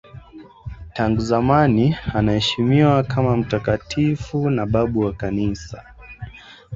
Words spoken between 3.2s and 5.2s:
mtakatifu na babu wa